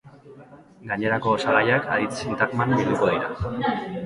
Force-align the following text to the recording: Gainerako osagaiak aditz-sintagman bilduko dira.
Gainerako 0.91 1.33
osagaiak 1.39 1.87
aditz-sintagman 1.97 2.75
bilduko 2.81 3.13
dira. 3.13 3.71